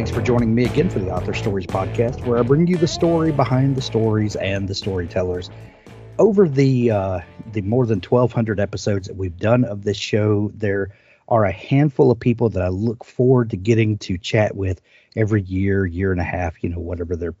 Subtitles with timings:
[0.00, 2.88] Thanks for joining me again for the Author Stories podcast, where I bring you the
[2.88, 5.50] story behind the stories and the storytellers.
[6.18, 7.20] Over the uh,
[7.52, 10.96] the more than 1,200 episodes that we've done of this show, there
[11.28, 14.80] are a handful of people that I look forward to getting to chat with
[15.14, 17.34] every year, year and a half, you know, whatever their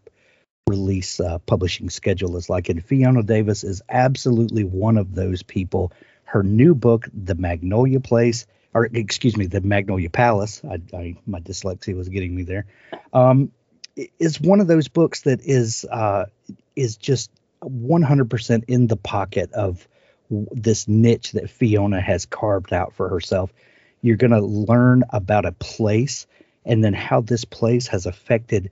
[0.66, 2.68] release uh, publishing schedule is like.
[2.68, 5.92] And Fiona Davis is absolutely one of those people.
[6.24, 11.40] Her new book, The Magnolia Place, or excuse me, The Magnolia Palace, I, I my
[11.40, 12.66] dyslexia was getting me there,
[13.12, 13.50] um,
[14.18, 16.26] is one of those books that is uh,
[16.76, 17.30] is just
[17.62, 19.86] 100% in the pocket of
[20.30, 23.52] this niche that Fiona has carved out for herself.
[24.02, 26.26] You're going to learn about a place
[26.64, 28.70] and then how this place has affected,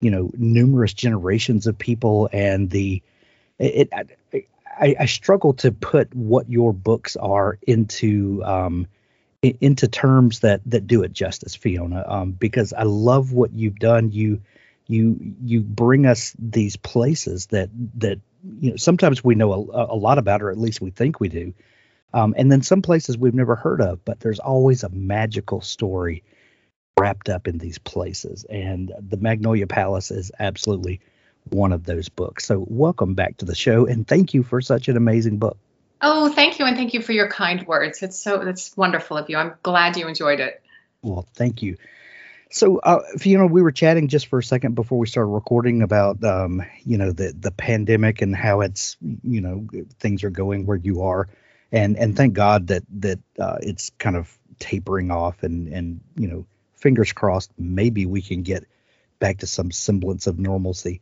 [0.00, 3.02] you know, numerous generations of people and the
[3.58, 3.88] it.
[4.32, 8.86] it I, I struggle to put what your books are into um,
[9.60, 14.10] into terms that that do it justice, Fiona, um, because I love what you've done.
[14.12, 14.40] You
[14.88, 18.20] you you bring us these places that that
[18.60, 21.28] you know sometimes we know a, a lot about or at least we think we
[21.28, 21.54] do
[22.14, 26.22] um, and then some places we've never heard of but there's always a magical story
[26.98, 31.00] wrapped up in these places and the magnolia palace is absolutely
[31.50, 34.88] one of those books so welcome back to the show and thank you for such
[34.88, 35.58] an amazing book
[36.00, 38.02] Oh, thank you, and thank you for your kind words.
[38.02, 39.36] It's so that's wonderful of you.
[39.36, 40.62] I'm glad you enjoyed it.
[41.02, 41.76] Well, thank you.
[42.50, 43.00] So, uh,
[43.38, 46.96] know, we were chatting just for a second before we started recording about, um, you
[46.96, 49.66] know, the the pandemic and how it's, you know,
[49.98, 51.28] things are going where you are,
[51.72, 56.28] and and thank God that that uh, it's kind of tapering off, and and you
[56.28, 58.64] know, fingers crossed, maybe we can get
[59.18, 61.00] back to some semblance of normalcy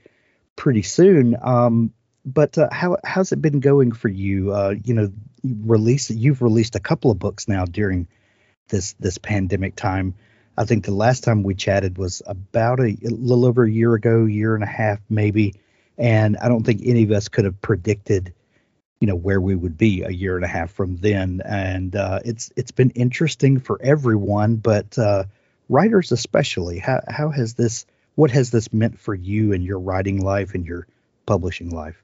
[0.56, 1.36] pretty soon.
[1.42, 1.92] Um,
[2.24, 4.52] but uh, how how's it been going for you?
[4.52, 5.12] Uh, you know,
[5.42, 8.08] you release you've released a couple of books now during
[8.68, 10.14] this this pandemic time.
[10.56, 13.94] I think the last time we chatted was about a, a little over a year
[13.94, 15.54] ago, year and a half maybe,
[15.98, 18.32] and I don't think any of us could have predicted,
[19.00, 21.42] you know, where we would be a year and a half from then.
[21.44, 25.24] And uh, it's it's been interesting for everyone, but uh,
[25.68, 26.78] writers especially.
[26.78, 27.84] How how has this
[28.14, 30.86] what has this meant for you and your writing life and your
[31.26, 32.03] publishing life?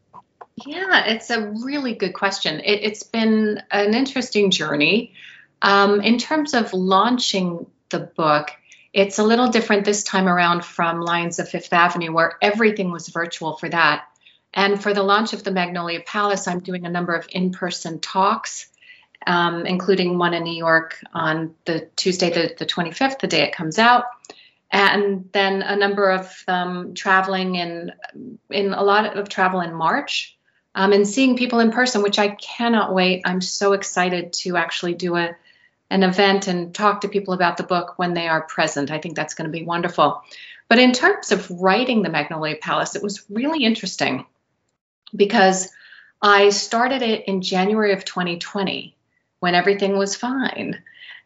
[0.67, 2.61] Yeah, it's a really good question.
[2.61, 5.15] It, it's been an interesting journey.
[5.63, 8.51] Um, in terms of launching the book,
[8.93, 13.09] it's a little different this time around from Lions of Fifth Avenue, where everything was
[13.09, 14.05] virtual for that.
[14.53, 18.01] And for the launch of the Magnolia Palace, I'm doing a number of in person
[18.01, 18.67] talks,
[19.27, 23.55] um, including one in New York on the Tuesday, the, the 25th, the day it
[23.55, 24.05] comes out.
[24.73, 27.93] And then a number of um, traveling in,
[28.51, 30.37] in a lot of travel in March
[30.75, 33.23] um, and seeing people in person, which I cannot wait.
[33.25, 35.37] I'm so excited to actually do a
[35.91, 38.93] an event and talk to people about the book when they are present.
[38.93, 40.23] I think that's going to be wonderful.
[40.69, 44.25] But in terms of writing the Magnolia Palace, it was really interesting
[45.15, 45.69] because
[46.23, 48.97] I started it in January of 2020
[49.41, 50.81] when everything was fine.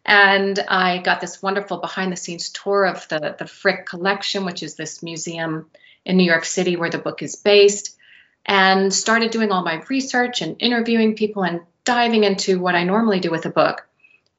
[0.07, 4.63] And I got this wonderful behind the scenes tour of the, the Frick Collection, which
[4.63, 5.71] is this museum
[6.05, 7.97] in New York City where the book is based,
[8.45, 13.21] and started doing all my research and interviewing people and diving into what I normally
[13.21, 13.87] do with a book.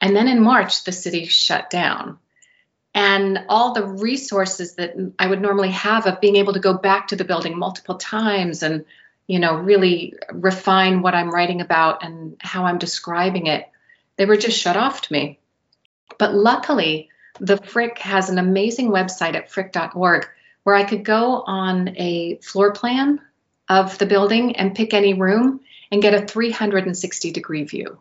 [0.01, 2.19] And then in March, the city shut down.
[2.93, 7.09] And all the resources that I would normally have of being able to go back
[7.09, 8.85] to the building multiple times and,
[9.27, 13.67] you know, really refine what I'm writing about and how I'm describing it,
[14.15, 15.39] they were just shut off to me.
[16.17, 17.09] But luckily,
[17.39, 20.27] the Frick has an amazing website at frick.org
[20.63, 23.19] where I could go on a floor plan
[23.69, 27.97] of the building and pick any room and get a 360 degree view.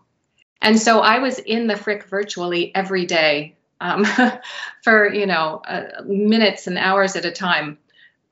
[0.61, 4.06] And so I was in the Frick virtually every day um,
[4.82, 7.78] for, you know, uh, minutes and hours at a time,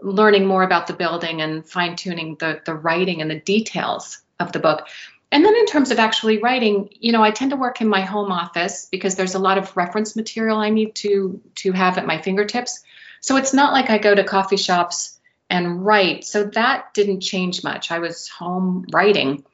[0.00, 4.52] learning more about the building and fine tuning the, the writing and the details of
[4.52, 4.88] the book.
[5.30, 8.02] And then in terms of actually writing, you know, I tend to work in my
[8.02, 12.06] home office because there's a lot of reference material I need to to have at
[12.06, 12.84] my fingertips.
[13.20, 15.18] So it's not like I go to coffee shops
[15.52, 16.24] and write.
[16.24, 17.90] So that didn't change much.
[17.90, 19.44] I was home writing.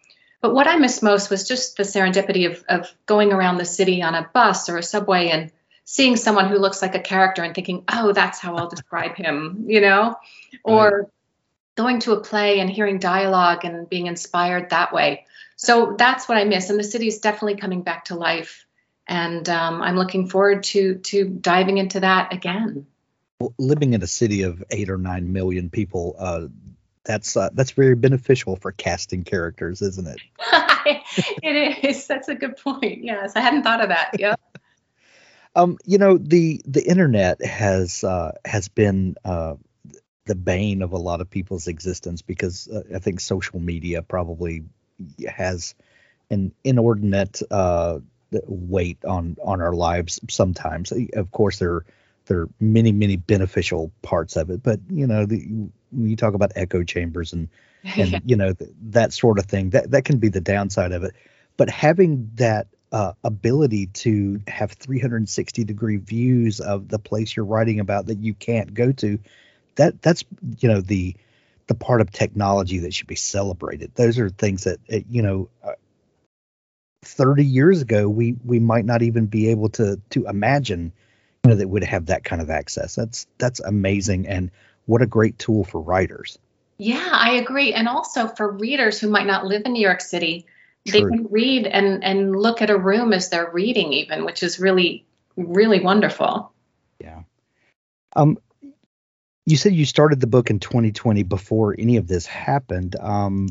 [0.41, 4.01] But what I missed most was just the serendipity of, of going around the city
[4.01, 5.51] on a bus or a subway and
[5.85, 9.65] seeing someone who looks like a character and thinking, oh, that's how I'll describe him,
[9.67, 10.15] you know?
[10.63, 11.11] Or
[11.75, 15.27] going to a play and hearing dialogue and being inspired that way.
[15.57, 16.71] So that's what I miss.
[16.71, 18.65] And the city is definitely coming back to life.
[19.09, 22.87] And um, I'm looking forward to to diving into that again.
[23.59, 26.47] Living in a city of eight or nine million people, uh,
[27.05, 30.21] that's uh, that's very beneficial for casting characters, isn't it?
[31.43, 32.07] it is.
[32.07, 33.05] That's a good point.
[33.05, 34.11] Yes, I hadn't thought of that.
[34.19, 34.35] Yeah.
[35.55, 39.55] um, you know the the internet has uh, has been uh,
[40.27, 44.65] the bane of a lot of people's existence because uh, I think social media probably
[45.29, 45.75] has
[46.31, 48.01] an inordinate uh,
[48.47, 50.93] weight on on our lives sometimes.
[51.15, 51.85] Of course, there
[52.29, 55.39] there are many many beneficial parts of it, but you know the,
[55.91, 57.49] when you talk about echo chambers and
[57.97, 61.03] and you know th- that sort of thing, that that can be the downside of
[61.03, 61.15] it.
[61.57, 67.81] But having that uh, ability to have 360 degree views of the place you're writing
[67.81, 69.19] about that you can't go to,
[69.77, 70.25] that that's
[70.61, 71.17] you know the
[71.67, 73.93] the part of technology that should be celebrated.
[73.95, 75.49] Those are things that uh, you know.
[75.65, 75.73] Uh,
[77.05, 80.93] 30 years ago we we might not even be able to to imagine
[81.49, 82.95] you know that would have that kind of access.
[82.95, 84.51] That's that's amazing and
[84.87, 86.39] what a great tool for writers.
[86.79, 90.47] Yeah i agree and also for readers who might not live in new york city
[90.87, 94.61] they can read and and look at a room as they're reading even which is
[94.61, 95.05] really
[95.37, 96.53] really wonderful.
[97.01, 97.23] Yeah.
[98.15, 98.39] Um
[99.47, 102.97] you said you started the book in 2020 before any of this happened.
[102.97, 103.49] Um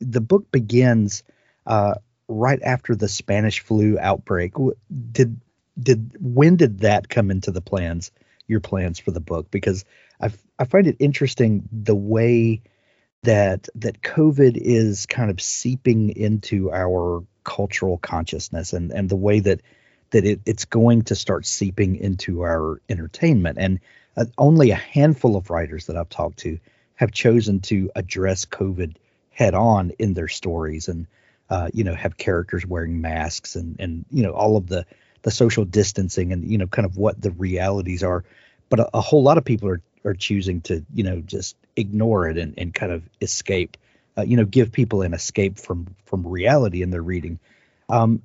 [0.00, 1.22] the book begins
[1.66, 1.94] uh
[2.28, 4.54] right after the Spanish flu outbreak.
[5.12, 5.40] Did
[5.80, 8.10] did when did that come into the plans?
[8.48, 9.84] Your plans for the book because
[10.20, 12.62] I I find it interesting the way
[13.22, 19.40] that that COVID is kind of seeping into our cultural consciousness and and the way
[19.40, 19.60] that
[20.10, 23.80] that it, it's going to start seeping into our entertainment and
[24.16, 26.58] uh, only a handful of writers that I've talked to
[26.96, 28.96] have chosen to address COVID
[29.30, 31.06] head on in their stories and
[31.52, 34.86] uh, you know, have characters wearing masks and and you know all of the
[35.22, 38.24] the social distancing and you know kind of what the realities are.
[38.68, 42.28] But a, a whole lot of people are are choosing to you know just ignore
[42.28, 43.76] it and, and kind of escape.
[44.16, 47.38] Uh, you know, give people an escape from from reality in their reading.
[47.88, 48.22] Um,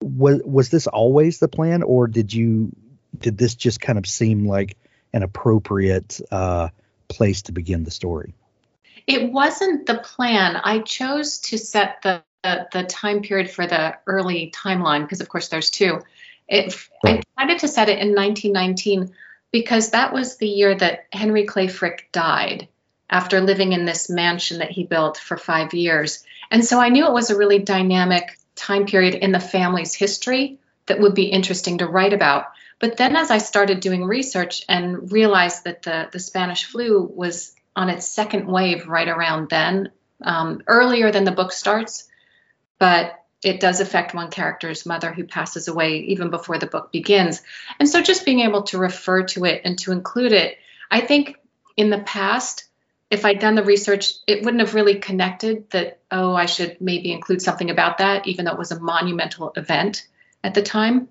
[0.00, 2.72] was was this always the plan, or did you
[3.16, 4.76] did this just kind of seem like
[5.12, 6.68] an appropriate uh,
[7.08, 8.34] place to begin the story?
[9.06, 10.56] It wasn't the plan.
[10.56, 15.28] I chose to set the the, the time period for the early timeline because of
[15.28, 16.00] course there's two.
[16.48, 16.74] It,
[17.04, 19.14] I decided to set it in 1919
[19.50, 22.68] because that was the year that Henry Clay Frick died
[23.10, 26.24] after living in this mansion that he built for five years.
[26.50, 30.58] And so I knew it was a really dynamic time period in the family's history
[30.86, 32.46] that would be interesting to write about.
[32.78, 37.54] But then as I started doing research and realized that the, the Spanish flu was
[37.74, 39.90] on its second wave right around then,
[40.22, 42.08] um, earlier than the book starts,
[42.78, 47.42] but it does affect one character's mother who passes away even before the book begins.
[47.78, 50.58] And so just being able to refer to it and to include it,
[50.90, 51.36] I think
[51.76, 52.64] in the past,
[53.10, 57.12] if I'd done the research, it wouldn't have really connected that, oh, I should maybe
[57.12, 60.06] include something about that, even though it was a monumental event
[60.42, 61.08] at the time.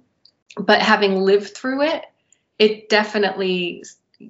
[0.58, 2.06] But having lived through it,
[2.60, 3.84] it definitely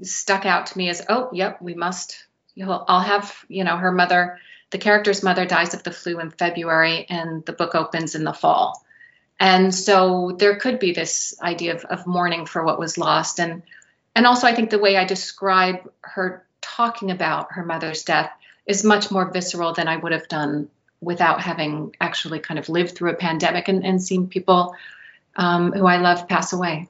[0.03, 2.25] stuck out to me as, oh, yep, we must,
[2.61, 4.39] I'll have, you know, her mother
[4.69, 8.33] the character's mother dies of the flu in February, and the book opens in the
[8.33, 8.83] fall.
[9.39, 13.39] And so there could be this idea of, of mourning for what was lost.
[13.39, 13.63] And,
[14.15, 18.31] and also, I think the way I describe her talking about her mother's death
[18.65, 20.69] is much more visceral than I would have done
[20.99, 24.75] without having actually kind of lived through a pandemic and, and seen people
[25.35, 26.89] um, who I love pass away.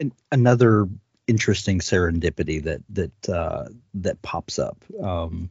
[0.00, 0.88] And another
[1.26, 5.50] interesting serendipity that that uh, that pops up um,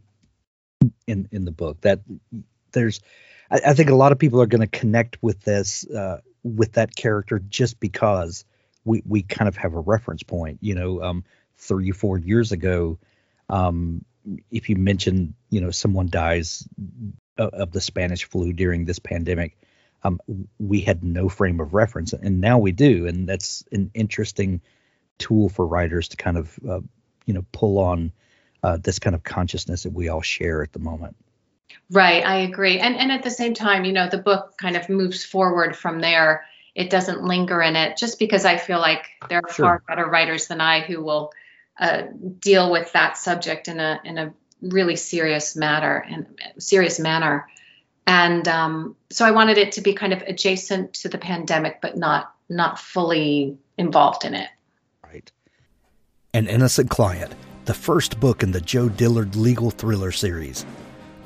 [1.07, 2.01] in in the book that
[2.71, 3.01] there's
[3.51, 6.73] I, I think a lot of people are going to connect with this uh, with
[6.73, 8.45] that character just because
[8.85, 11.23] we we kind of have a reference point you know um
[11.57, 12.97] three four years ago
[13.49, 14.05] um
[14.51, 16.67] if you mention you know someone dies
[17.37, 19.57] of, of the spanish flu during this pandemic
[20.03, 20.19] um
[20.59, 24.61] we had no frame of reference and now we do and that's an interesting
[25.17, 26.79] tool for writers to kind of uh,
[27.25, 28.13] you know pull on
[28.63, 31.15] uh, this kind of consciousness that we all share at the moment.
[31.91, 32.79] Right, I agree.
[32.79, 35.99] And and at the same time, you know, the book kind of moves forward from
[35.99, 36.45] there.
[36.75, 39.65] It doesn't linger in it just because I feel like there are Sure.
[39.65, 41.31] far better writers than I who will
[41.79, 42.03] uh,
[42.39, 47.47] deal with that subject in a in a really serious matter and serious manner.
[48.05, 51.97] and um, so I wanted it to be kind of adjacent to the pandemic, but
[51.97, 54.49] not not fully involved in it.
[55.03, 55.31] Right.
[56.33, 57.33] An Innocent Client,
[57.69, 60.65] the first book in the Joe Dillard legal thriller series.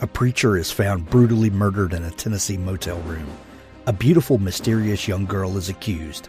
[0.01, 3.25] A preacher is found brutally murdered in a Tennessee motel room.
[3.88, 6.27] A beautiful, mysterious young girl is accused.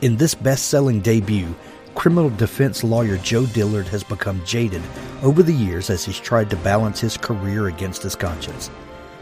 [0.00, 1.54] In this best selling debut,
[1.94, 4.80] criminal defense lawyer Joe Dillard has become jaded
[5.22, 8.70] over the years as he's tried to balance his career against his conscience.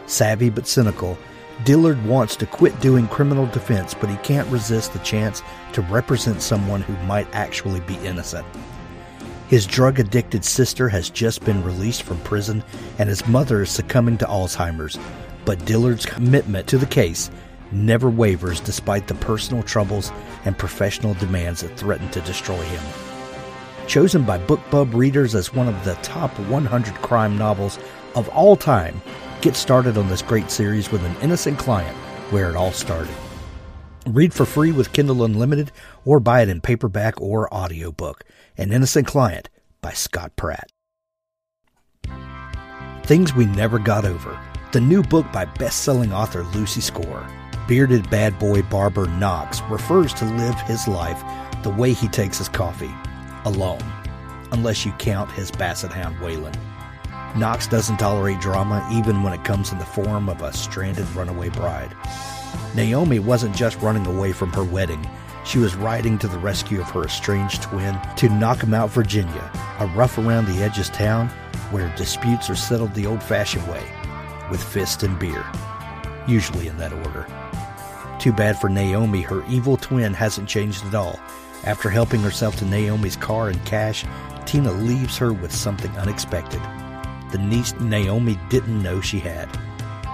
[0.05, 1.17] Savvy but cynical,
[1.65, 6.41] Dillard wants to quit doing criminal defense, but he can't resist the chance to represent
[6.41, 8.45] someone who might actually be innocent.
[9.51, 12.63] His drug addicted sister has just been released from prison,
[12.99, 14.97] and his mother is succumbing to Alzheimer's.
[15.43, 17.29] But Dillard's commitment to the case
[17.73, 20.13] never wavers despite the personal troubles
[20.45, 22.81] and professional demands that threaten to destroy him.
[23.87, 27.77] Chosen by BookBub readers as one of the top 100 crime novels
[28.15, 29.01] of all time,
[29.41, 31.97] get started on this great series with an innocent client
[32.29, 33.13] where it all started.
[34.07, 35.71] Read for free with Kindle Unlimited
[36.05, 38.23] or buy it in paperback or audiobook.
[38.57, 40.71] An Innocent Client by Scott Pratt.
[43.03, 44.39] Things We Never Got Over,
[44.71, 47.27] the new book by best-selling author Lucy Score
[47.67, 51.23] bearded bad boy barber Knox refers to live his life
[51.63, 52.93] the way he takes his coffee,
[53.45, 53.83] alone,
[54.51, 56.55] unless you count his basset hound Waylon.
[57.37, 61.49] Knox doesn't tolerate drama even when it comes in the form of a stranded runaway
[61.49, 61.95] bride.
[62.75, 65.05] Naomi wasn't just running away from her wedding,
[65.43, 70.17] she was riding to the rescue of her estranged twin to Knockemout, Virginia, a rough
[70.17, 71.29] around the edges town
[71.71, 73.83] where disputes are settled the old fashioned way,
[74.49, 75.43] with fist and beer,
[76.27, 77.25] usually in that order.
[78.19, 81.19] Too bad for Naomi, her evil twin hasn't changed at all.
[81.63, 84.05] After helping herself to Naomi's car and cash,
[84.45, 86.61] Tina leaves her with something unexpected.
[87.31, 89.49] The niece Naomi didn't know she had.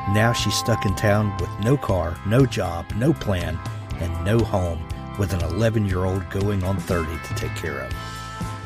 [0.09, 3.59] Now she's stuck in town with no car, no job, no plan,
[3.99, 4.87] and no home,
[5.19, 7.93] with an 11 year old going on 30 to take care of.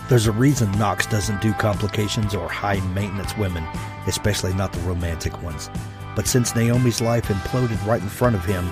[0.08, 3.64] There's a reason Knox doesn't do complications or high maintenance women,
[4.08, 5.72] especially not the romantic ones.
[6.16, 8.70] But since Naomi's life imploded right in front of him,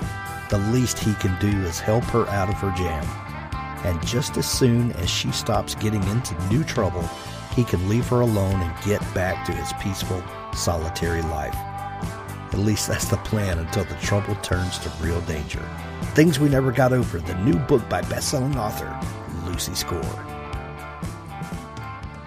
[0.50, 3.04] the least he can do is help her out of her jam.
[3.84, 7.08] And just as soon as she stops getting into new trouble,
[7.56, 10.22] he can leave her alone and get back to his peaceful,
[10.54, 11.56] solitary life.
[12.52, 15.62] At least that's the plan until the trouble turns to real danger.
[16.14, 18.98] Things We Never Got Over, the new book by best-selling author
[19.46, 20.02] Lucy Score.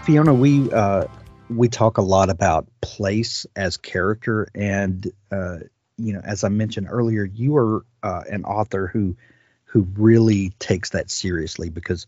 [0.03, 1.05] Fiona, we uh,
[1.49, 5.57] we talk a lot about place as character, and uh,
[5.97, 9.15] you know, as I mentioned earlier, you are uh, an author who
[9.65, 12.07] who really takes that seriously because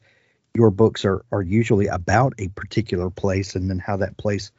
[0.53, 4.51] your books are are usually about a particular place and then how that place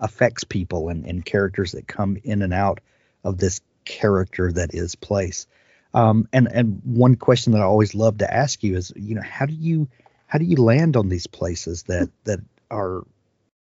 [0.00, 2.80] affects people and, and characters that come in and out
[3.24, 5.46] of this character that is place.
[5.92, 9.22] Um, and and one question that I always love to ask you is, you know,
[9.22, 9.88] how do you
[10.26, 12.40] how do you land on these places that that
[12.70, 13.04] are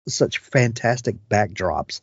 [0.08, 2.00] such fantastic backdrops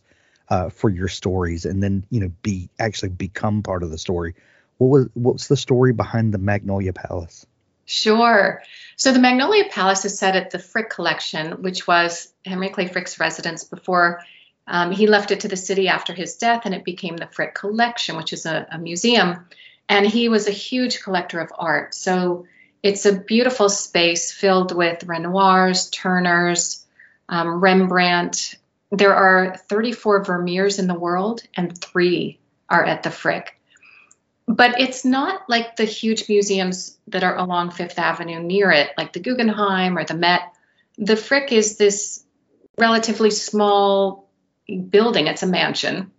[0.49, 4.35] uh, for your stories and then you know be actually become part of the story
[4.77, 7.45] what was what's the story behind the magnolia palace
[7.85, 8.63] Sure.
[8.95, 13.19] So the Magnolia Palace is set at the Frick Collection, which was Henry Clay Frick's
[13.19, 14.21] residence before
[14.67, 17.53] um, he left it to the city after his death, and it became the Frick
[17.53, 19.45] Collection, which is a, a museum.
[19.89, 21.93] And he was a huge collector of art.
[21.93, 22.45] So
[22.81, 26.85] it's a beautiful space filled with Renoirs, Turners,
[27.27, 28.55] um, Rembrandt,
[28.93, 32.39] there are 34 Vermeers in the world, and three
[32.69, 33.59] are at the Frick.
[34.45, 39.11] But it's not like the huge museums that are along Fifth Avenue near it, like
[39.11, 40.41] the Guggenheim or the Met.
[40.99, 42.23] The Frick is this
[42.77, 44.22] relatively small
[44.67, 45.27] building.
[45.27, 46.11] It's a mansion,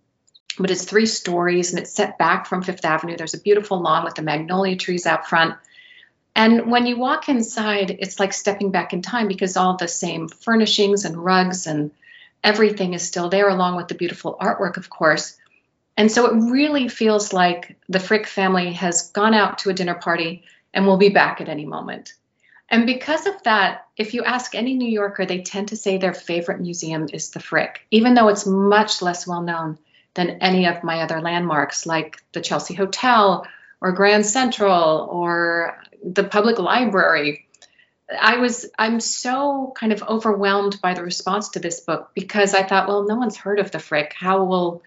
[0.59, 3.17] but it's three stories and it's set back from Fifth Avenue.
[3.17, 5.55] There's a beautiful lawn with the magnolia trees out front.
[6.35, 10.27] And when you walk inside, it's like stepping back in time because all the same
[10.27, 11.91] furnishings and rugs and
[12.43, 15.37] everything is still there, along with the beautiful artwork, of course.
[15.97, 19.95] And so it really feels like the Frick family has gone out to a dinner
[19.95, 22.13] party and will be back at any moment.
[22.69, 26.13] And because of that, if you ask any New Yorker, they tend to say their
[26.13, 29.77] favorite museum is the Frick, even though it's much less well known
[30.15, 33.45] than any of my other landmarks like the Chelsea Hotel
[33.81, 37.45] or Grand Central or the public library
[38.19, 42.63] I was I'm so kind of overwhelmed by the response to this book because I
[42.63, 44.13] thought, well, no one's heard of the Frick.
[44.17, 44.83] How will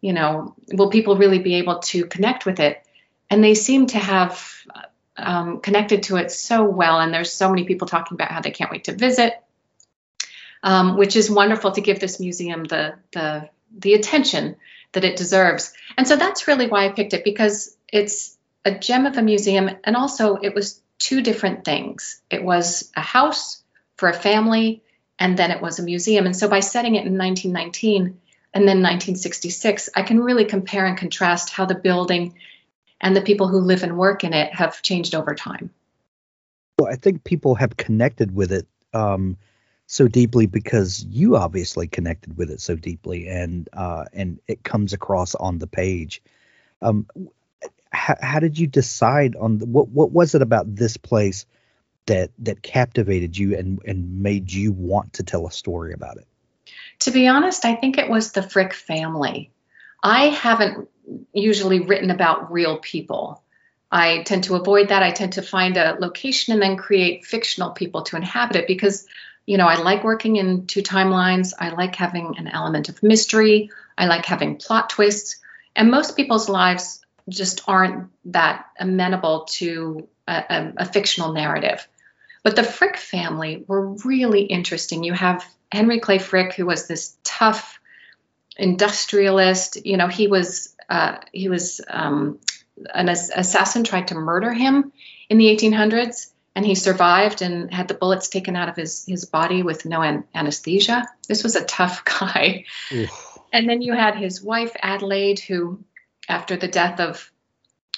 [0.00, 2.82] you know will people really be able to connect with it?
[3.30, 4.52] And they seem to have
[5.18, 7.00] um, connected to it so well.
[7.00, 9.34] And there's so many people talking about how they can't wait to visit,
[10.62, 14.56] um, which is wonderful to give this museum the the the attention
[14.92, 15.72] that it deserves.
[15.96, 19.70] And so that's really why I picked it because it's a gem of a museum
[19.84, 22.20] and also it was two different things.
[22.30, 23.62] It was a house
[23.96, 24.82] for a family
[25.18, 26.26] and then it was a museum.
[26.26, 28.20] And so by setting it in 1919
[28.54, 32.34] and then 1966, I can really compare and contrast how the building
[33.00, 35.70] and the people who live and work in it have changed over time.
[36.78, 39.36] Well, I think people have connected with it um,
[39.86, 44.92] so deeply because you obviously connected with it so deeply, and uh, and it comes
[44.92, 46.22] across on the page.
[46.80, 47.06] Um,
[47.90, 51.46] how, how did you decide on the, what what was it about this place
[52.06, 56.26] that that captivated you and and made you want to tell a story about it?
[57.00, 59.50] To be honest, I think it was the Frick family.
[60.02, 60.88] I haven't
[61.32, 63.42] usually written about real people.
[63.90, 65.02] I tend to avoid that.
[65.02, 69.06] I tend to find a location and then create fictional people to inhabit it because,
[69.46, 71.54] you know, I like working in two timelines.
[71.58, 73.70] I like having an element of mystery.
[73.96, 75.40] I like having plot twists.
[75.74, 81.86] And most people's lives just aren't that amenable to a, a, a fictional narrative.
[82.42, 85.02] But the Frick family were really interesting.
[85.02, 87.80] You have Henry Clay Frick, who was this tough
[88.56, 89.84] industrialist.
[89.84, 92.38] You know, he was uh, he was um,
[92.94, 94.92] an assassin tried to murder him
[95.28, 99.24] in the 1800s, and he survived and had the bullets taken out of his his
[99.24, 101.06] body with no an- anesthesia.
[101.28, 102.64] This was a tough guy.
[102.92, 103.38] Oof.
[103.52, 105.82] And then you had his wife Adelaide, who,
[106.28, 107.30] after the death of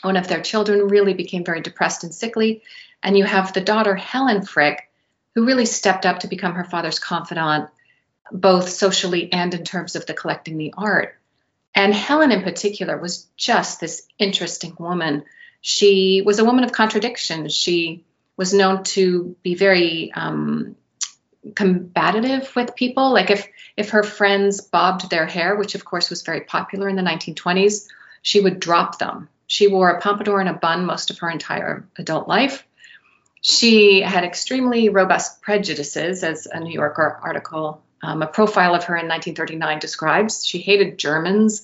[0.03, 2.63] one of their children, really became very depressed and sickly.
[3.03, 4.91] And you have the daughter Helen Frick,
[5.35, 7.71] who really stepped up to become her father's confidant,
[8.31, 11.20] both socially and in terms of the collecting the art.
[11.75, 15.25] And Helen, in particular, was just this interesting woman.
[15.61, 17.55] She was a woman of contradictions.
[17.55, 18.05] She
[18.37, 20.77] was known to be very um,
[21.55, 23.13] combative with people.
[23.13, 23.47] Like if
[23.77, 27.87] if her friends bobbed their hair, which of course was very popular in the 1920s,
[28.23, 29.29] she would drop them.
[29.47, 32.67] She wore a pompadour and a bun most of her entire adult life.
[33.41, 38.95] She had extremely robust prejudices, as a New Yorker article um, a profile of her
[38.95, 40.45] in 1939 describes.
[40.45, 41.63] She hated Germans.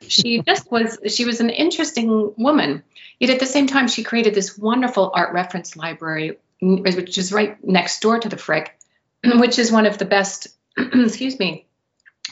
[0.00, 2.82] She just was, she was an interesting woman.
[3.18, 7.62] Yet at the same time, she created this wonderful art reference library, which is right
[7.64, 8.76] next door to the Frick,
[9.24, 11.66] which is one of the best, excuse me,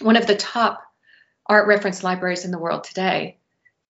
[0.01, 0.83] one of the top
[1.47, 3.37] art reference libraries in the world today.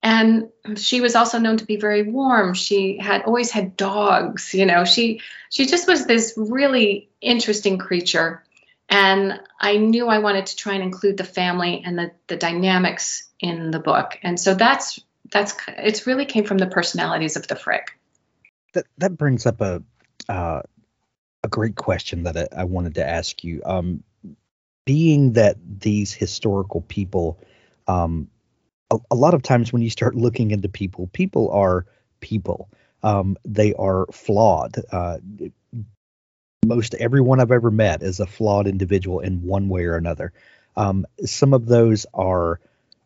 [0.02, 2.54] And she was also known to be very warm.
[2.54, 4.86] She had always had dogs, you know.
[4.86, 5.20] She
[5.50, 8.42] she just was this really interesting creature
[8.90, 13.28] and I knew I wanted to try and include the family and the, the dynamics
[13.38, 14.18] in the book.
[14.22, 14.98] And so that's
[15.30, 17.96] that's it's really came from the personalities of the Frick.
[18.74, 19.82] That that brings up a
[20.28, 20.62] uh,
[21.44, 23.62] a great question that I, I wanted to ask you.
[23.64, 24.02] Um,
[24.84, 27.38] being that these historical people,
[27.86, 28.28] um,
[28.90, 31.86] a, a, lot of times when you start looking into people, people are
[32.18, 32.68] people.
[33.02, 34.76] Um, they are flawed.
[34.90, 35.18] Uh,
[36.64, 40.32] most everyone I've ever met is a flawed individual in one way or another.
[40.76, 42.60] Um, some of those are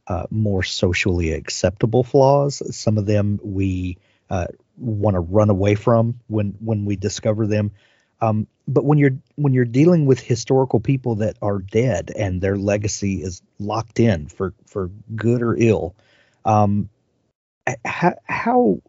[0.07, 2.63] uh, more socially acceptable flaws.
[2.77, 7.71] Some of them we uh, want to run away from when when we discover them.
[8.21, 12.57] Um, but when you're when you're dealing with historical people that are dead and their
[12.57, 15.95] legacy is locked in for for good or ill,
[16.45, 16.89] um,
[17.85, 18.83] how, how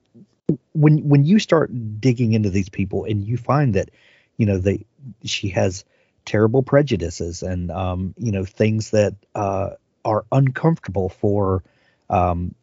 [0.74, 3.90] when when you start digging into these people and you find that
[4.38, 4.86] you know they
[5.24, 5.86] she has
[6.26, 9.72] terrible prejudices and um, you know things that uh,
[10.04, 11.64] are uncomfortable for
[12.10, 12.54] um,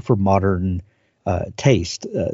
[0.00, 0.82] for modern
[1.26, 2.06] uh, taste.
[2.06, 2.32] Uh,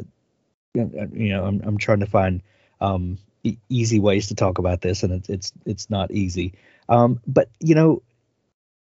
[0.73, 2.41] you know, I'm I'm trying to find
[2.81, 3.17] um,
[3.69, 6.53] easy ways to talk about this, and it's it's it's not easy.
[6.89, 8.01] Um, but you know,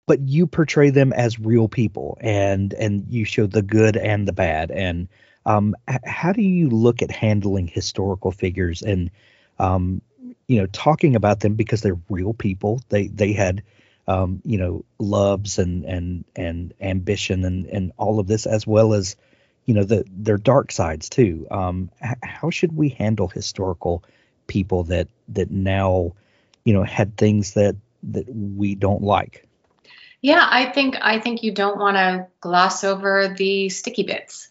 [0.06, 4.32] but you portray them as real people, and and you show the good and the
[4.32, 4.70] bad.
[4.70, 5.08] And
[5.46, 9.10] um, h- how do you look at handling historical figures and
[9.58, 10.02] um,
[10.46, 12.82] you know, talking about them because they're real people.
[12.88, 13.62] They they had,
[14.06, 18.94] um, you know, loves and and and ambition and and all of this as well
[18.94, 19.16] as,
[19.66, 21.46] you know, the their dark sides too.
[21.50, 24.02] Um, h- how should we handle historical
[24.46, 26.14] people that that now,
[26.64, 29.46] you know, had things that that we don't like?
[30.20, 34.50] Yeah, I think I think you don't want to gloss over the sticky bits.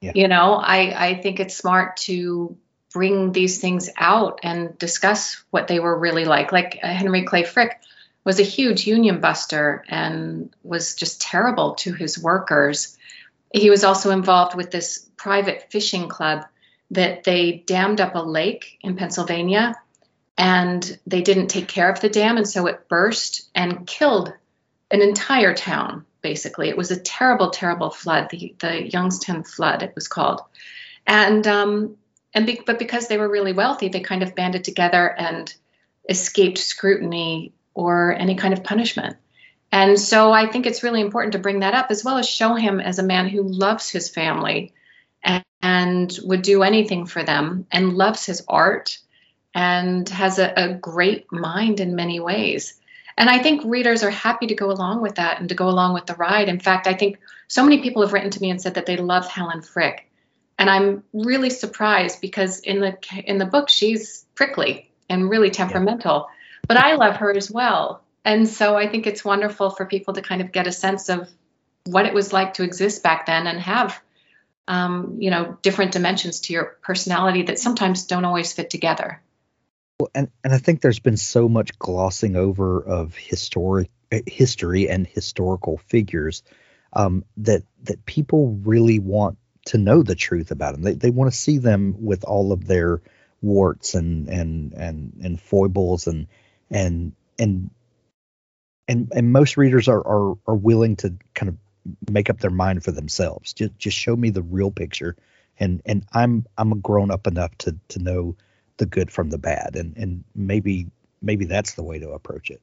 [0.00, 0.12] Yeah.
[0.14, 2.56] You know, I I think it's smart to
[2.92, 6.52] bring these things out and discuss what they were really like.
[6.52, 7.80] Like uh, Henry Clay Frick
[8.24, 12.96] was a huge union buster and was just terrible to his workers.
[13.52, 16.44] He was also involved with this private fishing club
[16.90, 19.74] that they dammed up a lake in Pennsylvania
[20.36, 24.32] and they didn't take care of the dam and so it burst and killed
[24.90, 26.68] an entire town basically.
[26.68, 30.40] It was a terrible, terrible flood, the, the Johnstown flood, it was called.
[31.06, 31.96] And, um,
[32.34, 35.52] and be, but because they were really wealthy, they kind of banded together and
[36.08, 39.16] escaped scrutiny or any kind of punishment.
[39.70, 42.54] And so I think it's really important to bring that up as well as show
[42.54, 44.72] him as a man who loves his family
[45.22, 48.98] and, and would do anything for them and loves his art
[49.54, 52.74] and has a, a great mind in many ways.
[53.16, 55.92] And I think readers are happy to go along with that and to go along
[55.92, 56.48] with the ride.
[56.48, 58.96] In fact, I think so many people have written to me and said that they
[58.96, 60.07] love Helen Frick.
[60.58, 66.26] And I'm really surprised because in the in the book she's prickly and really temperamental,
[66.28, 66.58] yeah.
[66.66, 68.02] but I love her as well.
[68.24, 71.28] And so I think it's wonderful for people to kind of get a sense of
[71.86, 74.00] what it was like to exist back then and have
[74.66, 79.22] um, you know different dimensions to your personality that sometimes don't always fit together.
[79.98, 83.90] Well, and and I think there's been so much glossing over of historic
[84.26, 86.42] history and historical figures
[86.92, 90.82] um, that that people really want to know the truth about them.
[90.82, 93.02] They they want to see them with all of their
[93.42, 96.26] warts and and and and foibles and
[96.70, 97.70] and and
[98.88, 101.56] and and most readers are are are willing to kind of
[102.10, 103.52] make up their mind for themselves.
[103.52, 105.16] Just just show me the real picture,
[105.58, 108.36] and and I'm I'm grown up enough to to know
[108.78, 110.86] the good from the bad and and maybe
[111.20, 112.62] maybe that's the way to approach it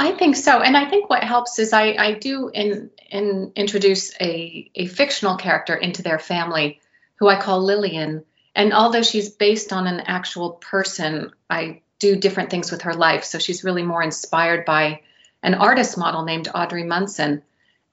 [0.00, 4.14] I think so, and I think what helps is I, I do in, in introduce
[4.18, 6.80] a, a fictional character into their family,
[7.16, 8.24] who I call Lillian.
[8.54, 13.24] And although she's based on an actual person, I do different things with her life.
[13.24, 15.02] So she's really more inspired by
[15.42, 17.42] an artist model named Audrey Munson.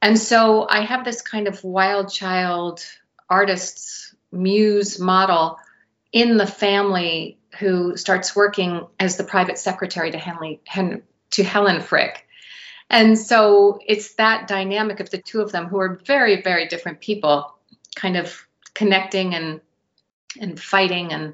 [0.02, 2.86] And so I have this kind of wild child
[3.30, 5.60] artist's muse model
[6.14, 11.82] in the family who starts working as the private secretary to Henley, Hen, to Helen
[11.82, 12.28] Frick.
[12.90, 17.02] And so it's that dynamic of the two of them who are very, very different
[17.02, 17.54] people,
[17.96, 19.62] kind of connecting and
[20.40, 21.34] and fighting and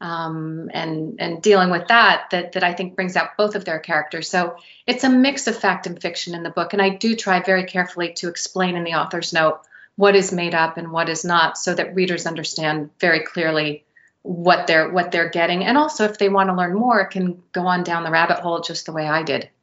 [0.00, 3.78] um, and and dealing with that that that I think brings out both of their
[3.78, 4.28] characters.
[4.28, 7.40] So it's a mix of fact and fiction in the book, and I do try
[7.40, 9.60] very carefully to explain in the author's note
[9.96, 13.83] what is made up and what is not, so that readers understand very clearly
[14.24, 17.66] what they're what they're getting and also if they want to learn more can go
[17.66, 19.50] on down the rabbit hole just the way i did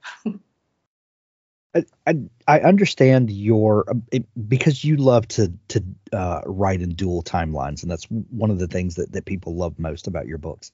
[1.74, 2.16] I, I,
[2.48, 7.90] I understand your it, because you love to to uh, write in dual timelines, and
[7.90, 10.72] that's one of the things that, that people love most about your books.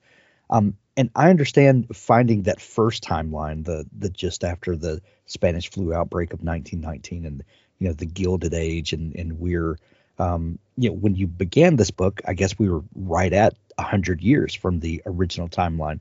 [0.50, 5.94] Um, and I understand finding that first timeline, the the just after the Spanish flu
[5.94, 7.44] outbreak of 1919, and
[7.78, 9.78] you know the Gilded Age, and and we're
[10.20, 14.22] um, you know, when you began this book, I guess we were right at 100
[14.22, 16.00] years from the original timeline.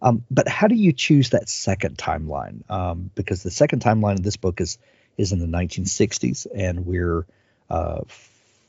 [0.00, 2.68] Um, but how do you choose that second timeline?
[2.70, 4.78] Um, because the second timeline of this book is
[5.16, 7.26] is in the 1960s, and we're
[7.68, 8.02] uh,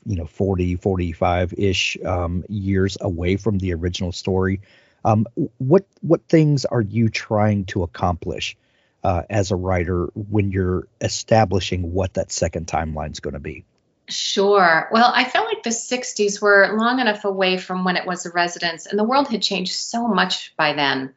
[0.04, 4.60] you know 40, 45 ish um, years away from the original story.
[5.04, 5.26] Um,
[5.58, 8.56] what what things are you trying to accomplish
[9.04, 13.64] uh, as a writer when you're establishing what that second timeline is going to be?
[14.10, 14.88] Sure.
[14.92, 18.30] Well, I felt like the 60s were long enough away from when it was a
[18.30, 21.14] residence, and the world had changed so much by then.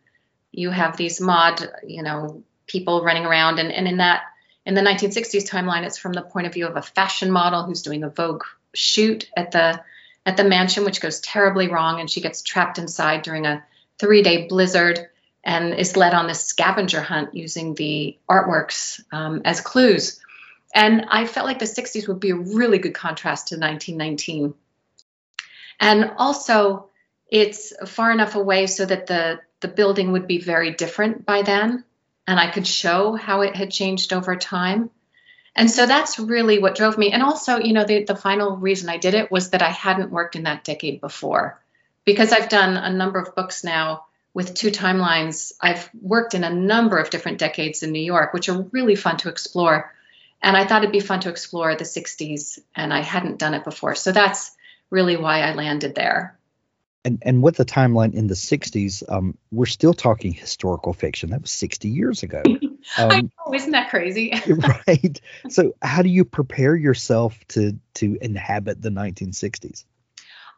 [0.52, 4.24] You have these mod, you know, people running around, and, and in that,
[4.66, 7.82] in the 1960s timeline, it's from the point of view of a fashion model who's
[7.82, 9.82] doing a Vogue shoot at the
[10.26, 13.64] at the mansion, which goes terribly wrong, and she gets trapped inside during a
[14.00, 15.10] three-day blizzard
[15.44, 20.22] and is led on this scavenger hunt using the artworks um, as clues.
[20.74, 24.56] And I felt like the 60s would be a really good contrast to 1919.
[25.80, 26.90] And also,
[27.30, 31.84] it's far enough away so that the, the building would be very different by then.
[32.26, 34.90] And I could show how it had changed over time.
[35.56, 37.12] And so that's really what drove me.
[37.12, 40.12] And also, you know, the, the final reason I did it was that I hadn't
[40.12, 41.62] worked in that decade before.
[42.06, 46.50] Because I've done a number of books now with two timelines, I've worked in a
[46.50, 49.94] number of different decades in New York, which are really fun to explore.
[50.44, 53.64] And I thought it'd be fun to explore the 60s, and I hadn't done it
[53.64, 53.96] before.
[53.96, 54.52] So that's
[54.90, 56.38] really why I landed there.
[57.06, 61.32] And, and with the timeline in the 60s, um, we're still talking historical fiction.
[61.32, 62.44] That was 60 years ago.
[62.98, 64.34] Um, I know, isn't that crazy?
[64.88, 65.22] right.
[65.50, 69.86] So, how do you prepare yourself to to inhabit the 1960s?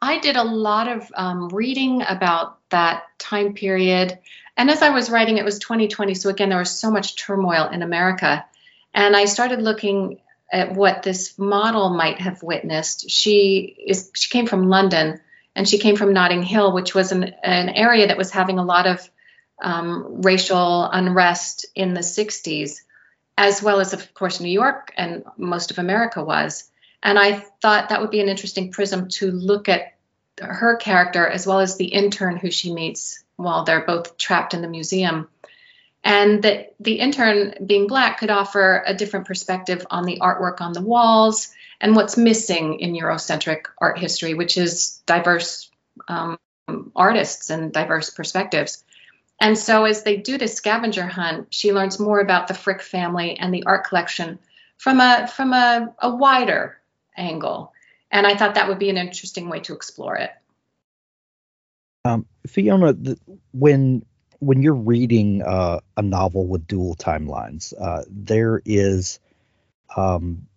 [0.02, 4.17] I did a lot of um, reading about that time period.
[4.58, 6.15] And as I was writing, it was 2020.
[6.15, 8.43] So, again, there was so much turmoil in America.
[8.96, 13.10] And I started looking at what this model might have witnessed.
[13.10, 15.20] She is she came from London
[15.54, 18.64] and she came from Notting Hill, which was an, an area that was having a
[18.64, 19.08] lot of
[19.62, 22.82] um, racial unrest in the 60s.
[23.38, 26.70] as well as, of course, New York and most of America was.
[27.04, 29.96] And I thought that would be an interesting prism to look at
[30.40, 34.62] her character as well as the intern who she meets while they're both trapped in
[34.62, 35.28] the museum.
[36.06, 40.72] And that the intern, being black, could offer a different perspective on the artwork on
[40.72, 45.72] the walls and what's missing in Eurocentric art history, which is diverse
[46.08, 46.38] um,
[46.96, 48.84] artists and diverse perspectives.
[49.41, 53.38] And so, as they do this scavenger hunt, she learns more about the Frick family
[53.38, 54.38] and the art collection
[54.78, 56.78] from a from a, a wider
[57.18, 57.74] angle.
[58.12, 60.30] And I thought that would be an interesting way to explore it.
[62.06, 63.20] Um, Fiona, the,
[63.52, 64.06] when
[64.39, 69.19] when you're reading uh, a novel with dual timelines, uh, there is
[69.95, 70.48] um,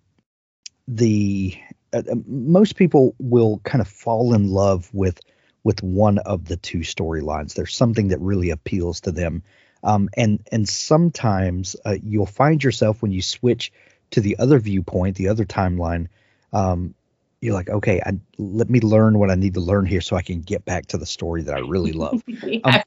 [0.86, 1.56] the
[1.92, 5.20] uh, uh, most people will kind of fall in love with
[5.64, 7.54] with one of the two storylines.
[7.54, 9.42] There's something that really appeals to them,
[9.82, 13.72] um, and and sometimes uh, you'll find yourself when you switch
[14.10, 16.08] to the other viewpoint, the other timeline.
[16.52, 16.94] Um,
[17.40, 20.22] you're like, okay, I, let me learn what I need to learn here so I
[20.22, 22.20] can get back to the story that I really love.
[22.42, 22.82] yeah.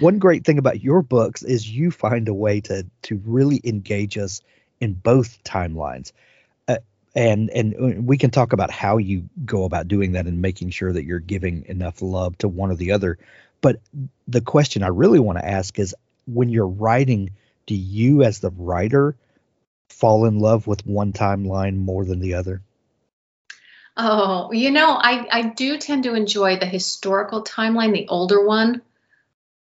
[0.00, 4.18] One great thing about your books is you find a way to to really engage
[4.18, 4.40] us
[4.80, 6.12] in both timelines.
[6.66, 6.78] Uh,
[7.14, 10.70] and and uh, we can talk about how you go about doing that and making
[10.70, 13.18] sure that you're giving enough love to one or the other.
[13.60, 13.80] But
[14.28, 15.94] the question I really want to ask is
[16.26, 17.30] when you're writing,
[17.66, 19.16] do you as the writer
[19.88, 22.62] fall in love with one timeline more than the other?
[23.96, 28.82] Oh, you know, I, I do tend to enjoy the historical timeline, the older one,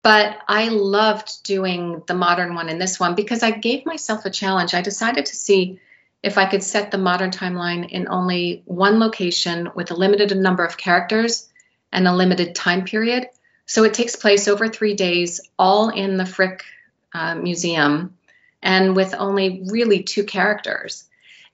[0.03, 4.29] but I loved doing the modern one and this one because I gave myself a
[4.29, 4.73] challenge.
[4.73, 5.79] I decided to see
[6.21, 10.65] if I could set the modern timeline in only one location with a limited number
[10.65, 11.49] of characters
[11.91, 13.27] and a limited time period.
[13.65, 16.63] So it takes place over three days, all in the Frick
[17.13, 18.17] uh, Museum,
[18.61, 21.05] and with only really two characters.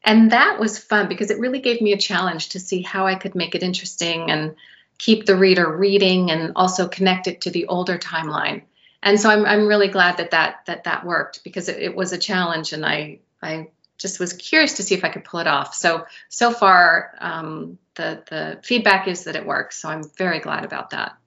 [0.03, 3.15] And that was fun because it really gave me a challenge to see how I
[3.15, 4.55] could make it interesting and
[4.99, 8.63] keep the reader reading and also connect it to the older timeline.
[9.01, 12.12] And so I'm, I'm really glad that that that, that worked because it, it was
[12.13, 15.47] a challenge and I I just was curious to see if I could pull it
[15.47, 15.73] off.
[15.73, 19.81] So so far um, the the feedback is that it works.
[19.81, 21.17] So I'm very glad about that.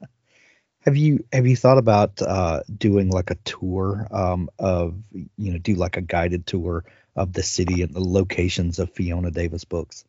[0.86, 5.58] Have you have you thought about uh, doing like a tour um, of you know
[5.58, 10.06] do like a guided tour of the city and the locations of Fiona Davis books?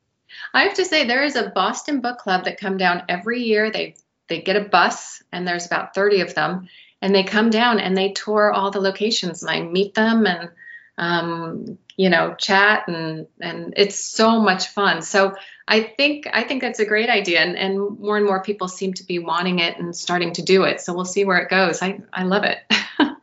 [0.54, 3.72] I have to say there is a Boston book club that come down every year.
[3.72, 3.96] They
[4.28, 6.70] they get a bus and there's about 30 of them
[7.02, 10.50] and they come down and they tour all the locations and I meet them and
[10.98, 15.02] um, you know chat and and it's so much fun.
[15.02, 15.36] So
[15.68, 18.94] I think I think that's a great idea and, and more and more people seem
[18.96, 20.82] to be wanting it and starting to do it.
[20.82, 21.82] So we'll see where it goes.
[21.82, 22.58] I, I love it.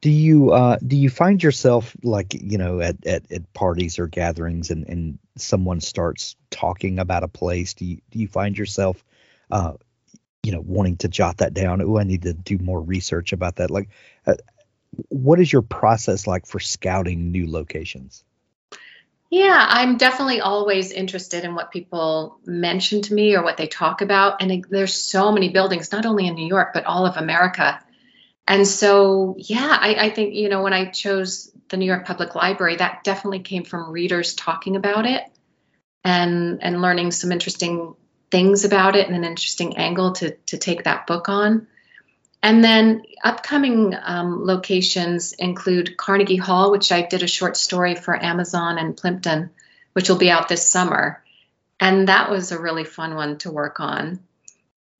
[0.00, 4.06] do you uh, do you find yourself like you know at, at, at parties or
[4.06, 9.02] gatherings and, and someone starts talking about a place do you do you find yourself
[9.50, 9.74] uh,
[10.42, 11.82] you know wanting to jot that down?
[11.82, 13.70] Oh i need to do more research about that.
[13.70, 13.88] Like
[14.26, 14.34] uh,
[15.08, 18.24] what is your process like for scouting new locations?
[19.30, 24.00] Yeah i'm definitely always interested in what people mention to me or what they talk
[24.00, 27.80] about and there's so many buildings not only in new york but all of america.
[28.48, 32.34] And so, yeah, I, I, think, you know, when I chose the New York Public
[32.34, 35.22] Library, that definitely came from readers talking about it
[36.04, 37.94] and and learning some interesting
[38.30, 41.66] things about it and an interesting angle to, to take that book on.
[42.42, 48.22] And then upcoming um, locations include Carnegie Hall, which I did a short story for
[48.22, 49.50] Amazon and Plimpton,
[49.92, 51.22] which will be out this summer.
[51.78, 54.20] And that was a really fun one to work on.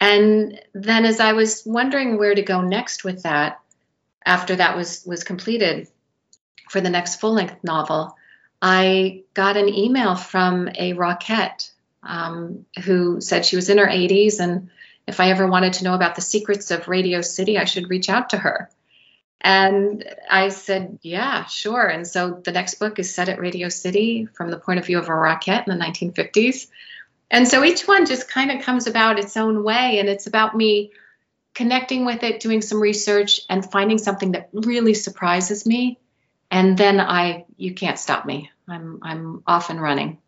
[0.00, 3.60] And then as I was wondering where to go next with that,
[4.24, 5.88] after that was was completed
[6.68, 8.16] for the next full length novel,
[8.62, 11.70] I got an email from a Rockette
[12.02, 14.70] um, who said she was in her 80s and
[15.06, 18.08] if I ever wanted to know about the secrets of Radio City, I should reach
[18.08, 18.70] out to her.
[19.40, 21.86] And I said, yeah, sure.
[21.86, 24.98] And so the next book is set at Radio City from the point of view
[24.98, 26.68] of a Rockette in the 1950s.
[27.30, 29.98] And so each one just kind of comes about its own way.
[29.98, 30.92] And it's about me
[31.54, 35.98] connecting with it, doing some research, and finding something that really surprises me.
[36.50, 38.50] And then I, you can't stop me.
[38.68, 40.18] I'm, I'm off and running.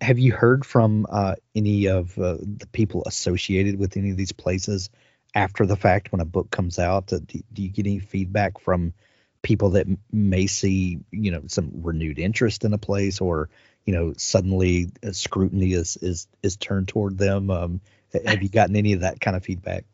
[0.00, 4.32] Have you heard from uh, any of uh, the people associated with any of these
[4.32, 4.88] places
[5.34, 7.08] after the fact when a book comes out?
[7.08, 8.94] Do, do you get any feedback from
[9.42, 13.50] people that may see, you know, some renewed interest in a place or
[13.86, 17.80] you know suddenly scrutiny is is is turned toward them um,
[18.12, 19.84] have you gotten any of that kind of feedback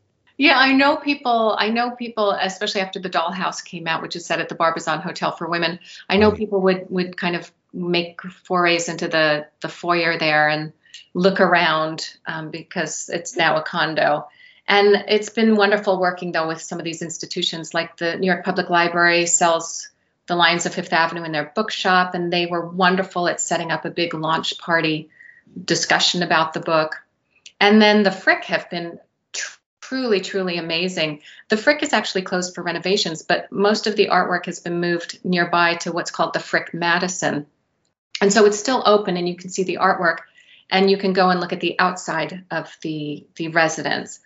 [0.42, 1.54] Yeah, I know people.
[1.56, 4.98] I know people, especially after the Dollhouse came out, which is set at the Barbizon
[4.98, 5.78] Hotel for Women.
[6.08, 10.72] I know people would would kind of make forays into the the foyer there and
[11.14, 14.26] look around um, because it's now a condo.
[14.66, 18.44] And it's been wonderful working though with some of these institutions, like the New York
[18.44, 19.90] Public Library sells
[20.26, 23.84] the Lions of Fifth Avenue in their bookshop, and they were wonderful at setting up
[23.84, 25.08] a big launch party
[25.64, 26.96] discussion about the book.
[27.60, 28.98] And then the Frick have been
[29.92, 31.20] truly, truly amazing.
[31.50, 35.18] The Frick is actually closed for renovations, but most of the artwork has been moved
[35.22, 37.44] nearby to what's called the Frick Madison.
[38.22, 40.20] And so it's still open and you can see the artwork
[40.70, 44.20] and you can go and look at the outside of the, the residence.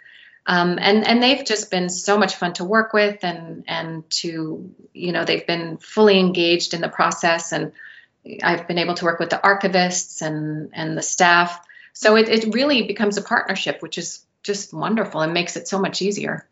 [0.46, 4.72] Um, and and they've just been so much fun to work with and and to
[4.92, 7.72] you know they've been fully engaged in the process and
[8.44, 11.60] I've been able to work with the archivists and and the staff
[11.94, 15.78] so it, it really becomes a partnership which is just wonderful and makes it so
[15.78, 16.46] much easier.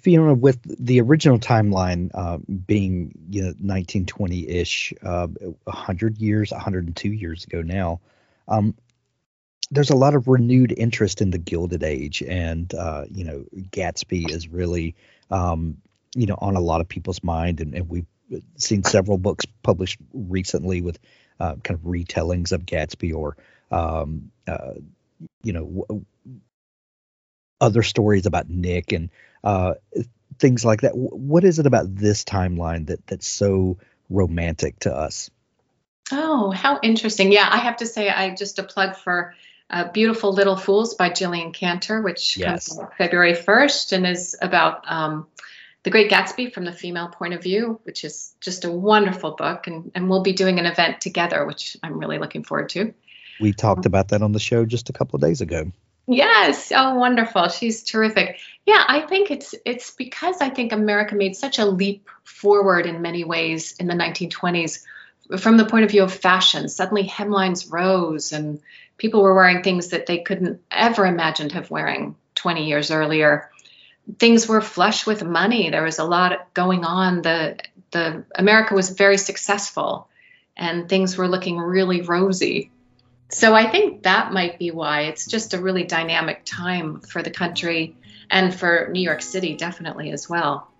[0.00, 7.44] Fiona, with the original timeline uh, being you know 1920-ish, uh, 100 years, 102 years
[7.44, 8.00] ago now,
[8.48, 8.74] um,
[9.70, 14.30] there's a lot of renewed interest in the Gilded Age, and uh, you know Gatsby
[14.30, 14.94] is really
[15.30, 15.76] um,
[16.14, 18.06] you know on a lot of people's mind, and, and we've
[18.56, 20.98] seen several books published recently with
[21.40, 23.36] uh, kind of retellings of Gatsby or
[23.70, 24.74] um, uh,
[25.42, 26.04] you know
[27.60, 29.10] other stories about Nick and
[29.44, 29.74] uh,
[30.38, 30.96] things like that.
[30.96, 35.30] What is it about this timeline that that's so romantic to us?
[36.12, 39.32] oh how interesting yeah i have to say i just a plug for
[39.70, 42.66] uh, beautiful little fools by jillian cantor which Yes.
[42.66, 45.28] comes out february 1st and is about um,
[45.84, 49.68] the great gatsby from the female point of view which is just a wonderful book
[49.68, 52.92] and, and we'll be doing an event together which i'm really looking forward to
[53.38, 55.70] We talked about that on the show just a couple of days ago.
[56.12, 57.48] Yes, oh wonderful.
[57.48, 58.36] She's terrific.
[58.66, 63.00] Yeah, I think it's it's because I think America made such a leap forward in
[63.00, 64.82] many ways in the 1920s
[65.38, 66.68] from the point of view of fashion.
[66.68, 68.60] Suddenly hemlines rose and
[68.96, 73.48] people were wearing things that they couldn't ever imagined of wearing 20 years earlier.
[74.18, 75.70] Things were flush with money.
[75.70, 77.22] There was a lot going on.
[77.22, 77.60] The
[77.92, 80.08] the America was very successful
[80.56, 82.72] and things were looking really rosy.
[83.32, 87.30] So I think that might be why it's just a really dynamic time for the
[87.30, 87.96] country
[88.30, 90.70] and for New York City, definitely as well.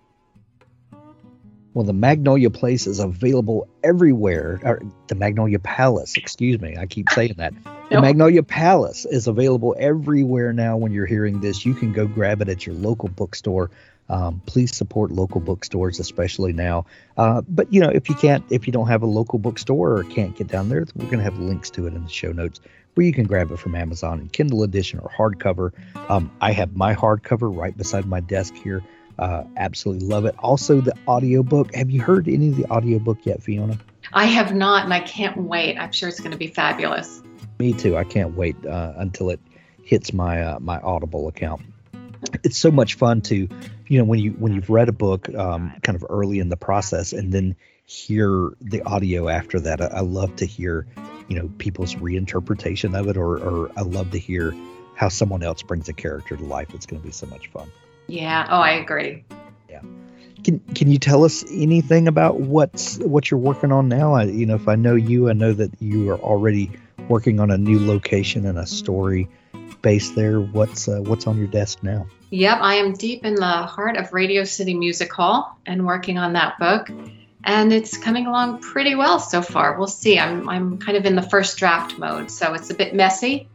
[1.73, 4.59] Well, the Magnolia Place is available everywhere.
[4.63, 6.75] Or the Magnolia Palace, excuse me.
[6.77, 7.53] I keep saying that.
[7.63, 8.01] The No.
[8.01, 10.75] Magnolia Palace is available everywhere now.
[10.75, 13.71] When you're hearing this, you can go grab it at your local bookstore.
[14.11, 16.85] Um, please support local bookstores, especially now.
[17.15, 20.03] Uh, but you know, if you can't, if you don't have a local bookstore or
[20.03, 22.59] can't get down there, we're going to have links to it in the show notes
[22.93, 25.71] where you can grab it from Amazon in Kindle edition or hardcover.
[26.09, 28.83] Um, I have my hardcover right beside my desk here.
[29.17, 30.35] Uh, absolutely love it.
[30.39, 31.73] Also, the audiobook.
[31.73, 33.77] Have you heard any of the audiobook yet, Fiona?
[34.11, 35.77] I have not, and I can't wait.
[35.77, 37.21] I'm sure it's going to be fabulous.
[37.59, 37.95] Me too.
[37.95, 39.39] I can't wait uh, until it
[39.83, 41.61] hits my uh, my Audible account.
[42.43, 43.47] It's so much fun to,
[43.87, 46.57] you know, when you when you've read a book um, kind of early in the
[46.57, 47.55] process and then
[47.85, 49.81] hear the audio after that.
[49.81, 50.87] I, I love to hear,
[51.27, 54.55] you know, people's reinterpretation of it, or or I love to hear
[54.95, 56.73] how someone else brings a character to life.
[56.73, 57.71] It's going to be so much fun.
[58.07, 58.47] Yeah.
[58.49, 59.23] Oh, I agree.
[59.69, 59.81] Yeah
[60.43, 64.13] can can you tell us anything about what's what you're working on now?
[64.13, 66.71] I, you know, if I know you, I know that you are already
[67.07, 69.29] working on a new location and a story
[69.81, 70.39] base there.
[70.39, 72.07] What's uh, what's on your desk now?
[72.31, 76.33] Yep, I am deep in the heart of Radio City Music Hall and working on
[76.33, 76.89] that book.
[77.43, 79.77] And it's coming along pretty well so far.
[79.77, 80.17] We'll see.
[80.17, 83.49] I'm, I'm kind of in the first draft mode, so it's a bit messy,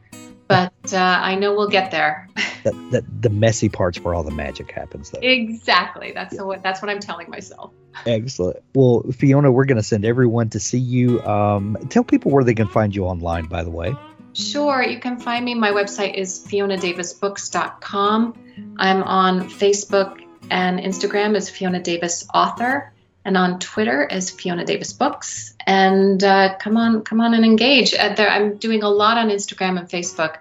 [0.49, 2.29] but uh, I know we'll get there.
[2.67, 5.11] That that the messy parts where all the magic happens.
[5.11, 5.21] Though.
[5.21, 6.11] exactly.
[6.11, 7.73] That's what that's what I'm telling myself.
[8.05, 8.57] Excellent.
[8.75, 11.23] Well, Fiona, we're going to send everyone to see you.
[11.23, 13.45] Um, tell people where they can find you online.
[13.45, 13.95] By the way.
[14.37, 15.55] Sure, you can find me.
[15.55, 18.75] My website is fionadavisbooks.com.
[18.79, 20.21] I'm on Facebook
[20.51, 22.93] and Instagram as Fiona Davis Author,
[23.25, 25.55] and on Twitter as Fiona Davis Books.
[25.67, 27.95] And uh, come on, come on and engage.
[27.95, 30.37] Uh, there, I'm doing a lot on Instagram and Facebook,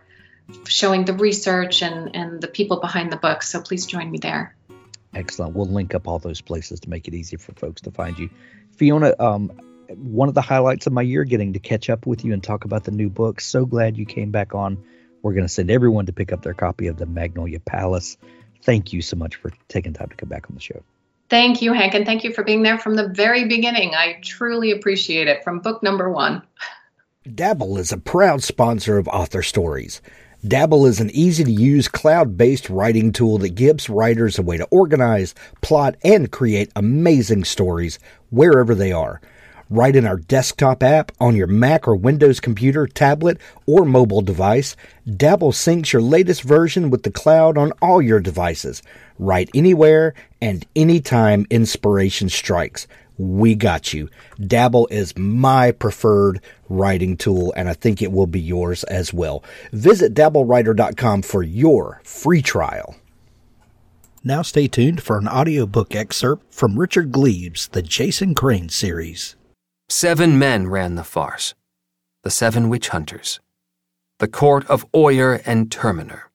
[0.67, 3.43] showing the research and and the people behind the book.
[3.43, 4.57] So please join me there.
[5.13, 5.55] Excellent.
[5.55, 8.30] We'll link up all those places to make it easy for folks to find you.
[8.74, 9.53] Fiona, um,
[9.89, 12.65] one of the highlights of my year getting to catch up with you and talk
[12.65, 13.41] about the new book.
[13.41, 14.83] So glad you came back on.
[15.21, 18.17] We're going to send everyone to pick up their copy of the Magnolia Palace.
[18.63, 20.81] Thank you so much for taking time to come back on the show.
[21.29, 23.95] Thank you, Hank, and thank you for being there from the very beginning.
[23.95, 26.43] I truly appreciate it from book number one.
[27.33, 30.01] Dabble is a proud sponsor of Author Stories.
[30.47, 34.57] Dabble is an easy to use cloud based writing tool that gives writers a way
[34.57, 37.97] to organize, plot, and create amazing stories
[38.29, 39.21] wherever they are.
[39.70, 44.76] Write in our desktop app on your Mac or Windows computer, tablet, or mobile device.
[45.05, 48.84] Dabble syncs your latest version with the cloud on all your devices.
[49.18, 52.88] Write anywhere and anytime inspiration strikes
[53.18, 54.09] we got you.
[54.45, 59.43] Dabble is my preferred writing tool, and I think it will be yours as well.
[59.72, 62.95] Visit dabblewriter.com for your free trial.
[64.24, 69.36] Now stay tuned for an audiobook excerpt from Richard Gleaves' The Jason Crane series.
[69.88, 71.53] Seven men ran the farce
[72.23, 73.39] the seven witch hunters,
[74.17, 76.31] the court of Oyer and Terminer.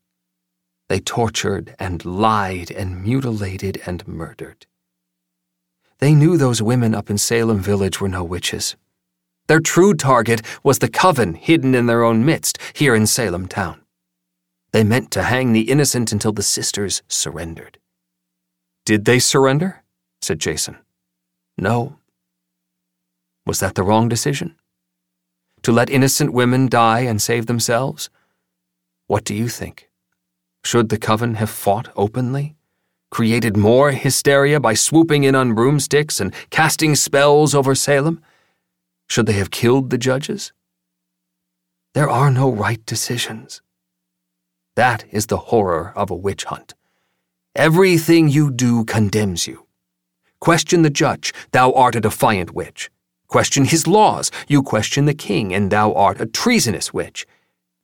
[0.89, 4.67] They tortured and lied and mutilated and murdered.
[5.99, 8.77] They knew those women up in Salem village were no witches.
[9.49, 13.81] Their true target was the coven hidden in their own midst here in Salem town.
[14.73, 17.79] They meant to hang the innocent until the sisters surrendered.
[18.85, 19.83] Did they surrender?
[20.23, 20.79] said Jason.
[21.59, 22.00] No.
[23.51, 24.55] Was that the wrong decision?
[25.63, 28.09] To let innocent women die and save themselves?
[29.09, 29.91] What do you think?
[30.65, 32.55] Should the coven have fought openly?
[33.11, 38.23] created more hysteria by swooping in on broomsticks and casting spells over Salem?
[39.09, 40.53] Should they have killed the judges?
[41.93, 43.63] There are no right decisions.
[44.77, 46.75] That is the horror of a witch hunt.
[47.57, 49.67] Everything you do condemns you.
[50.39, 52.89] Question the judge, thou art a defiant witch.
[53.31, 57.29] Question his laws, you question the king, and thou art a treasonous witch.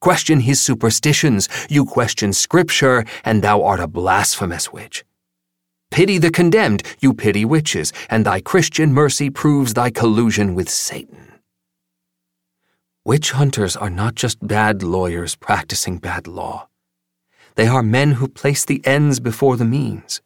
[0.00, 5.04] Question his superstitions, you question scripture, and thou art a blasphemous witch.
[5.92, 11.34] Pity the condemned, you pity witches, and thy Christian mercy proves thy collusion with Satan.
[13.04, 16.66] Witch hunters are not just bad lawyers practicing bad law.
[17.54, 20.20] They are men who place the ends before the means.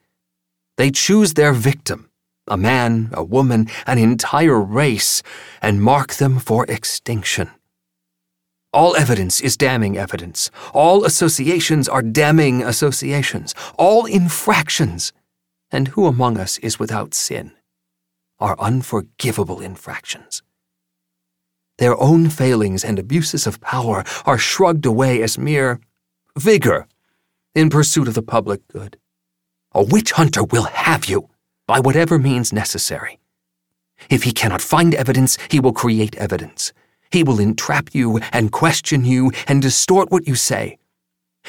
[0.78, 2.09] They choose their victim,
[2.50, 5.22] a man, a woman, an entire race,
[5.62, 7.50] and mark them for extinction.
[8.72, 10.50] All evidence is damning evidence.
[10.74, 13.54] All associations are damning associations.
[13.78, 15.12] All infractions
[15.72, 17.52] and who among us is without sin,
[18.38, 20.42] are unforgivable infractions.
[21.78, 25.80] Their own failings and abuses of power are shrugged away as mere
[26.36, 26.86] vigor
[27.54, 28.98] in pursuit of the public good.
[29.72, 31.28] A witch hunter will have you
[31.70, 33.14] by whatever means necessary.
[34.08, 36.72] If he cannot find evidence, he will create evidence.
[37.10, 40.80] He will entrap you and question you and distort what you say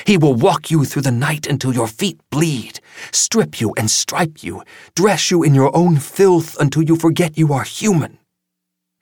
[0.05, 2.79] he will walk you through the night until your feet bleed,
[3.11, 4.63] strip you and stripe you,
[4.95, 8.17] dress you in your own filth until you forget you are human.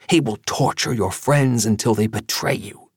[0.10, 2.90] He will torture your friends until they betray you.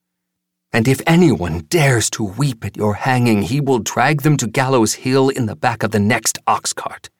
[0.72, 4.94] And if anyone dares to weep at your hanging, he will drag them to Gallows
[4.94, 7.10] Hill in the back of the next ox cart.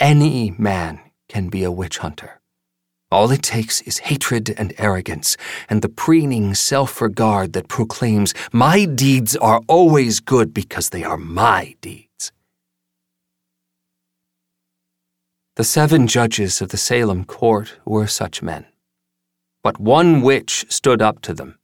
[0.00, 0.98] Any man
[1.28, 2.40] can be a witch hunter.
[3.10, 5.36] All it takes is hatred and arrogance,
[5.68, 11.18] and the preening self regard that proclaims, My deeds are always good because they are
[11.18, 12.32] my deeds.
[15.56, 18.64] The seven judges of the Salem court were such men.
[19.62, 21.58] But one witch stood up to them.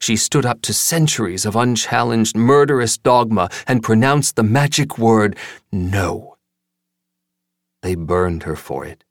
[0.00, 5.34] She stood up to centuries of unchallenged murderous dogma and pronounced the magic word,
[5.72, 6.37] No.
[7.88, 9.02] They burned her for it